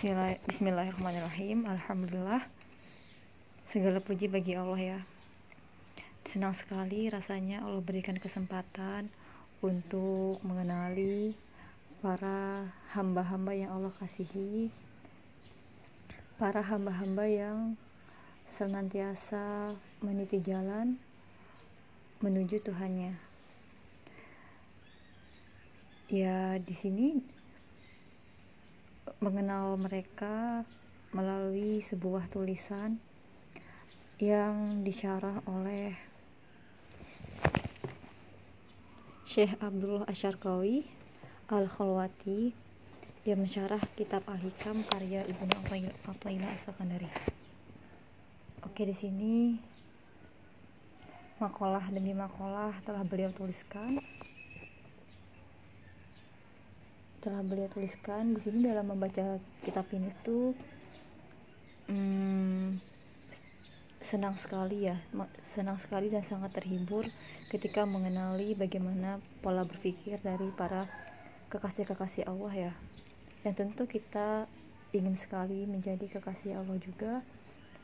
Bismillah, 0.00 0.40
Bismillahirrahmanirrahim. 0.48 1.68
Alhamdulillah. 1.68 2.40
Segala 3.68 4.00
puji 4.00 4.32
bagi 4.32 4.56
Allah 4.56 4.80
ya. 4.80 5.00
Senang 6.24 6.56
sekali 6.56 7.12
rasanya 7.12 7.60
Allah 7.60 7.84
berikan 7.84 8.16
kesempatan 8.16 9.12
Untuk 9.60 10.40
mengenali 10.40 11.36
Para 12.00 12.64
hamba-hamba 12.96 13.52
yang 13.52 13.76
Allah 13.76 13.92
kasihi. 14.00 14.72
Para 16.40 16.64
hamba-hamba 16.64 17.28
yang 17.28 17.76
Senantiasa 18.48 19.76
meniti 20.00 20.40
jalan 20.40 20.96
Menuju 22.24 22.56
Tuhannya. 22.64 23.20
Ya 26.08 26.56
di 26.56 26.72
sini 26.72 27.20
mengenal 29.20 29.76
mereka 29.76 30.64
melalui 31.12 31.84
sebuah 31.84 32.32
tulisan 32.32 32.96
yang 34.16 34.80
disyarah 34.80 35.44
oleh 35.44 35.92
Syekh 39.28 39.60
Abdullah 39.60 40.08
Asyarkawi 40.08 40.88
Al-Khalwati 41.52 42.56
yang 43.28 43.44
mensyarah 43.44 43.84
kitab 43.92 44.24
Al-Hikam 44.24 44.88
karya 44.88 45.28
Ibnu 45.28 45.52
Athaillah 46.08 46.56
As-Sakandari. 46.56 47.12
Oke, 48.64 48.88
di 48.88 48.96
sini 48.96 49.60
makalah 51.36 51.92
demi 51.92 52.16
makalah 52.16 52.72
telah 52.88 53.04
beliau 53.04 53.28
tuliskan 53.36 54.00
telah 57.20 57.44
beliau 57.44 57.68
tuliskan 57.68 58.32
di 58.32 58.40
sini 58.40 58.64
dalam 58.64 58.88
membaca 58.88 59.36
kitab 59.60 59.86
ini 59.92 60.08
tuh 60.24 60.56
hmm, 61.88 62.80
senang 64.00 64.34
sekali 64.40 64.88
ya 64.88 64.96
senang 65.44 65.76
sekali 65.76 66.08
dan 66.08 66.24
sangat 66.24 66.56
terhibur 66.56 67.04
ketika 67.52 67.84
mengenali 67.84 68.56
bagaimana 68.56 69.20
pola 69.44 69.68
berpikir 69.68 70.16
dari 70.24 70.48
para 70.56 70.88
kekasih-kekasih 71.50 72.30
Allah 72.30 72.70
ya. 72.70 72.72
Dan 73.42 73.56
tentu 73.56 73.88
kita 73.88 74.46
ingin 74.94 75.14
sekali 75.14 75.66
menjadi 75.66 76.18
kekasih 76.18 76.58
Allah 76.62 76.78
juga 76.82 77.22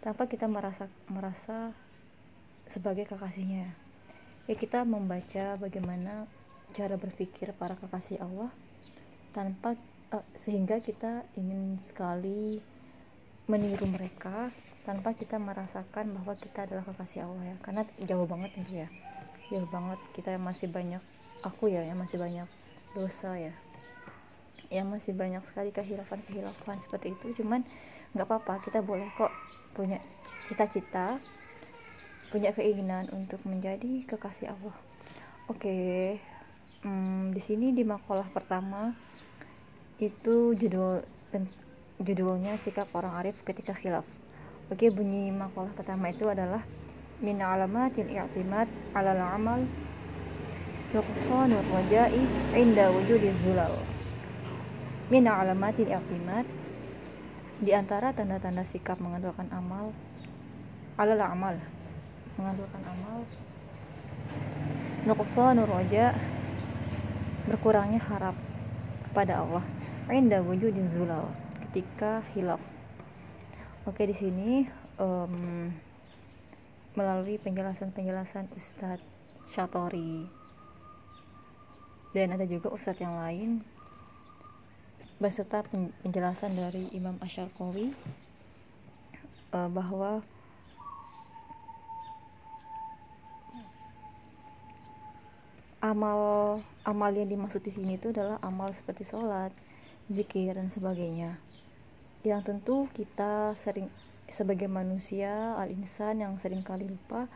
tanpa 0.00 0.28
kita 0.28 0.48
merasa 0.48 0.88
merasa 1.08 1.72
sebagai 2.68 3.08
kekasihnya 3.08 3.68
ya 4.48 4.54
kita 4.56 4.84
membaca 4.88 5.56
bagaimana 5.60 6.24
cara 6.72 6.96
berpikir 6.96 7.52
para 7.56 7.76
kekasih 7.76 8.22
Allah 8.22 8.48
tanpa 9.30 9.78
uh, 10.14 10.26
sehingga 10.34 10.82
kita 10.82 11.26
ingin 11.38 11.78
sekali 11.78 12.58
meniru 13.50 13.86
mereka 13.90 14.50
tanpa 14.86 15.14
kita 15.14 15.38
merasakan 15.38 16.14
bahwa 16.14 16.34
kita 16.38 16.66
adalah 16.66 16.86
kekasih 16.86 17.26
Allah 17.26 17.54
ya. 17.54 17.56
Karena 17.62 17.82
jauh 18.06 18.26
banget 18.26 18.50
tentu 18.54 18.72
ya. 18.74 18.88
Jauh 19.50 19.68
banget. 19.70 19.98
Kita 20.14 20.38
masih 20.38 20.70
banyak 20.70 21.02
aku 21.42 21.70
ya 21.70 21.82
yang 21.82 21.98
masih 21.98 22.18
banyak 22.18 22.46
dosa 22.94 23.34
ya. 23.38 23.54
Yang 24.70 24.86
masih 24.86 25.12
banyak 25.18 25.42
sekali 25.42 25.70
kehilafan-kehilafan 25.74 26.78
seperti 26.82 27.14
itu. 27.14 27.42
Cuman 27.42 27.66
nggak 28.14 28.26
apa-apa 28.26 28.62
kita 28.66 28.82
boleh 28.82 29.06
kok 29.14 29.30
punya 29.74 30.02
cita-cita 30.50 31.22
punya 32.30 32.54
keinginan 32.54 33.10
untuk 33.10 33.42
menjadi 33.42 34.06
kekasih 34.06 34.54
Allah. 34.54 34.76
Oke 35.50 36.18
hmm, 36.86 37.34
di 37.34 37.40
sini 37.42 37.74
di 37.74 37.82
makalah 37.82 38.26
pertama 38.30 38.94
itu 40.00 40.56
judul 40.56 41.04
judulnya 42.00 42.56
sikap 42.56 42.88
orang 42.96 43.20
arif 43.20 43.44
ketika 43.44 43.76
khilaf. 43.76 44.08
Oke 44.72 44.88
bunyi 44.88 45.28
makalah 45.28 45.68
pertama 45.76 46.08
itu 46.08 46.24
adalah 46.24 46.64
min 47.20 47.36
alamatil 47.44 48.08
i'timad 48.08 48.64
ala 48.96 49.12
al-amal 49.12 49.60
nuqsan 50.96 51.52
wa 51.52 51.62
raja'i 51.76 52.24
inda 52.56 52.88
wujudi 52.88 53.28
zulal. 53.44 53.76
Min 55.12 55.28
alamatil 55.28 55.92
i'timad 55.92 56.48
di 57.60 57.76
antara 57.76 58.16
tanda-tanda 58.16 58.64
sikap 58.64 58.96
mengandalkan 59.04 59.52
amal 59.52 59.92
ala 60.96 61.12
amal 61.28 61.60
mengandalkan 62.40 62.82
amal 62.88 63.20
nuqsan 65.04 65.60
raja 65.60 66.16
berkurangnya 67.44 68.00
harap 68.00 68.32
kepada 69.04 69.44
Allah 69.44 69.64
inda 70.08 70.40
wujudin 70.40 70.88
zulal 70.88 71.28
ketika 71.68 72.24
hilaf 72.32 72.62
oke 73.84 74.00
di 74.00 74.16
sini 74.16 74.50
um, 74.96 75.68
melalui 76.94 77.38
penjelasan-penjelasan 77.38 78.50
Ustadz 78.58 79.04
Syatori. 79.54 80.26
Dan 82.10 82.34
ada 82.34 82.42
juga 82.42 82.74
Ustadz 82.74 83.02
yang 83.02 83.14
lain 83.14 83.62
beserta 85.20 85.62
penjelasan 86.02 86.56
dari 86.56 86.90
Imam 86.96 87.14
Asyarqawi 87.20 87.92
uh, 89.52 89.68
bahwa 89.70 90.24
amal 95.80 96.20
amal 96.84 97.10
yang 97.12 97.28
dimaksud 97.28 97.60
di 97.64 97.72
sini 97.72 97.96
itu 98.00 98.12
adalah 98.12 98.40
amal 98.40 98.72
seperti 98.72 99.04
sholat 99.04 99.52
zikir 100.10 100.58
dan 100.58 100.66
sebagainya. 100.66 101.38
Yang 102.26 102.42
tentu 102.50 102.76
kita 102.92 103.54
sering 103.54 103.88
sebagai 104.26 104.66
manusia 104.66 105.54
al-insan 105.56 106.20
yang 106.20 106.34
sering 106.36 106.66
kali 106.66 106.90
lupa 106.90 107.30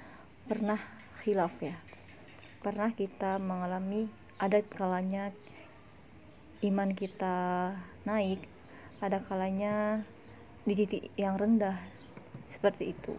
pernah 0.50 0.78
khilaf 1.22 1.54
ya. 1.62 1.78
Pernah 2.60 2.90
kita 2.92 3.38
mengalami 3.38 4.10
ada 4.42 4.60
kalanya 4.60 5.30
iman 6.66 6.90
kita 6.92 7.70
naik 8.02 8.42
ada 9.04 9.20
kalanya 9.20 10.00
di 10.64 10.72
titik 10.72 11.12
yang 11.20 11.36
rendah 11.36 11.76
seperti 12.48 12.96
itu. 12.96 13.14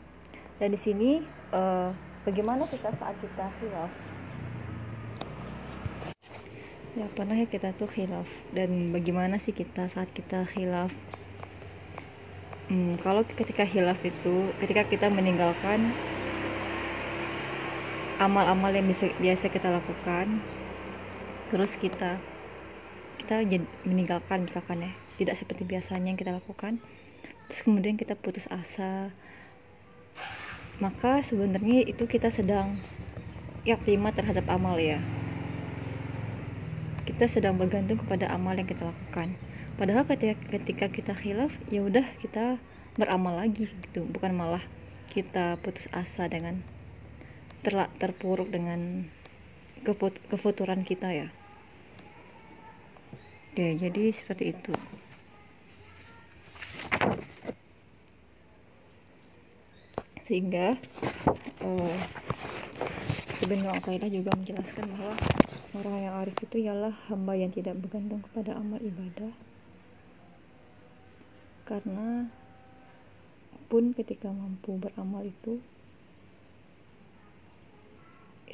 Dan 0.57 0.73
di 0.73 0.79
sini 0.79 1.21
uh, 1.53 1.93
bagaimana 2.25 2.65
kita 2.65 2.89
saat 2.97 3.13
kita 3.21 3.53
khilaf 3.61 3.91
ya 6.95 7.11
pernah 7.11 7.35
ya 7.35 7.47
kita 7.47 7.75
tuh 7.75 7.91
khilaf. 7.91 8.27
Dan 8.55 8.95
bagaimana 8.95 9.35
sih 9.37 9.51
kita 9.51 9.91
saat 9.91 10.07
kita 10.15 10.47
khilaf? 10.47 10.91
Hmm, 12.65 12.97
kalau 13.05 13.21
ketika 13.21 13.61
khilaf 13.61 14.01
itu 14.01 14.49
ketika 14.57 14.89
kita 14.89 15.13
meninggalkan 15.13 15.93
amal-amal 18.17 18.73
yang 18.73 18.89
bisa, 18.89 19.11
biasa 19.21 19.53
kita 19.53 19.69
lakukan 19.69 20.41
terus 21.53 21.77
kita 21.77 22.17
kita 23.21 23.45
meninggalkan 23.85 24.49
misalkan 24.49 24.81
ya 24.81 24.91
tidak 25.21 25.35
seperti 25.37 25.61
biasanya 25.61 26.09
yang 26.09 26.19
kita 26.19 26.33
lakukan 26.33 26.81
terus 27.45 27.61
kemudian 27.61 28.01
kita 28.01 28.17
putus 28.17 28.49
asa 28.49 29.13
maka 30.81 31.21
sebenarnya 31.21 31.85
itu 31.85 32.09
kita 32.09 32.33
sedang 32.33 32.81
yaktima 33.61 34.09
terhadap 34.09 34.49
amal 34.49 34.73
ya 34.81 34.99
kita 37.05 37.29
sedang 37.29 37.61
bergantung 37.61 38.01
kepada 38.01 38.25
amal 38.33 38.57
yang 38.57 38.65
kita 38.65 38.89
lakukan. 38.89 39.37
Padahal 39.77 40.09
ketika, 40.09 40.35
ketika 40.49 40.85
kita 40.89 41.13
khilaf 41.13 41.53
ya 41.69 41.85
udah 41.85 42.03
kita 42.17 42.57
beramal 42.97 43.37
lagi 43.37 43.69
gitu. 43.69 44.09
Bukan 44.09 44.33
malah 44.33 44.63
kita 45.13 45.61
putus 45.61 45.85
asa 45.93 46.25
dengan 46.25 46.65
terlak 47.61 47.93
terpuruk 48.01 48.49
dengan 48.49 49.05
kefut, 49.85 50.17
kefuturan 50.33 50.81
kita 50.81 51.13
ya. 51.13 51.27
Oke 53.53 53.77
jadi 53.77 54.09
seperti 54.09 54.57
itu. 54.57 54.73
Sehingga 60.25 60.73
uh, 61.61 61.97
sebenarnya 63.37 64.09
juga 64.09 64.33
menjelaskan 64.33 64.89
bahwa 64.97 65.13
Orang 65.75 65.99
yang 65.99 66.15
arif 66.23 66.39
itu 66.39 66.63
ialah 66.63 66.95
hamba 67.11 67.35
yang 67.35 67.51
tidak 67.51 67.75
bergantung 67.75 68.23
kepada 68.23 68.55
amal 68.55 68.79
ibadah. 68.79 69.35
Karena 71.67 72.31
pun 73.67 73.91
ketika 73.91 74.31
mampu 74.31 74.79
beramal 74.79 75.27
itu 75.27 75.59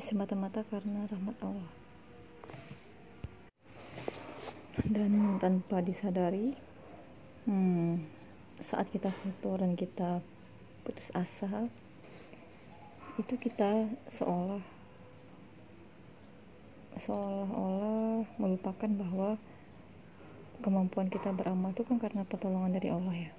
semata-mata 0.02 0.66
karena 0.66 1.06
rahmat 1.06 1.38
Allah. 1.46 1.72
Dan 4.90 5.38
tanpa 5.38 5.86
disadari 5.86 6.58
hmm, 7.46 8.02
saat 8.58 8.90
kita 8.90 9.14
foto 9.14 9.62
dan 9.62 9.78
kita 9.78 10.26
putus 10.82 11.14
asa 11.14 11.70
itu 13.22 13.38
kita 13.38 13.86
seolah 14.10 14.81
seolah-olah 17.00 18.28
melupakan 18.36 18.90
bahwa 18.92 19.40
kemampuan 20.66 21.08
kita 21.08 21.32
beramal 21.32 21.72
itu 21.72 21.88
kan 21.88 21.98
karena 21.98 22.28
pertolongan 22.28 22.76
dari 22.76 22.90
Allah 22.92 23.16
ya. 23.16 23.32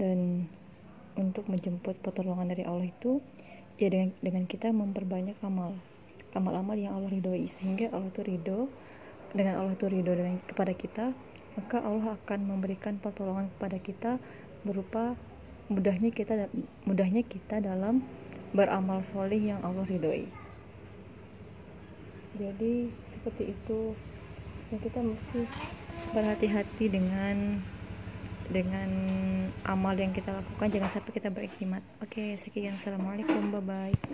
Dan 0.00 0.48
untuk 1.14 1.46
menjemput 1.46 2.00
pertolongan 2.00 2.50
dari 2.50 2.66
Allah 2.66 2.88
itu 2.88 3.22
ya 3.76 3.90
dengan 3.90 4.14
dengan 4.24 4.44
kita 4.48 4.72
memperbanyak 4.72 5.36
amal. 5.44 5.76
Amal-amal 6.34 6.74
yang 6.74 6.98
Allah 6.98 7.14
ridhoi. 7.14 7.46
Sehingga 7.46 7.94
Allah 7.94 8.10
itu 8.10 8.22
ridho 8.26 8.66
dengan 9.34 9.58
Allah 9.58 9.74
itu 9.74 9.90
ridho 9.90 10.14
dengan 10.14 10.38
kepada 10.46 10.72
kita 10.72 11.10
maka 11.54 11.82
Allah 11.82 12.18
akan 12.18 12.40
memberikan 12.50 12.98
pertolongan 12.98 13.50
kepada 13.58 13.78
kita 13.78 14.12
berupa 14.66 15.18
mudahnya 15.70 16.10
kita 16.10 16.50
mudahnya 16.86 17.22
kita 17.26 17.62
dalam 17.62 18.02
beramal 18.54 19.02
soleh 19.02 19.54
yang 19.54 19.62
Allah 19.62 19.86
ridhoi 19.86 20.30
jadi 22.34 22.90
seperti 23.12 23.54
itu. 23.54 23.94
Ya 24.72 24.76
kita 24.80 25.00
mesti 25.00 25.46
berhati-hati 26.10 26.84
dengan 26.90 27.62
dengan 28.50 28.90
amal 29.64 29.96
yang 29.96 30.12
kita 30.12 30.34
lakukan. 30.34 30.68
Jangan 30.68 30.90
sampai 30.90 31.12
kita 31.14 31.28
berikhimat 31.32 31.82
oke 32.02 32.36
sekian. 32.36 32.76
Assalamualaikum. 32.76 33.54
Bye 33.54 33.64
bye 33.64 34.04